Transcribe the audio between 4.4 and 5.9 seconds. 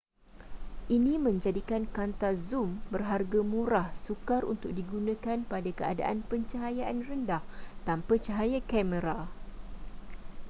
untuk digunakan pada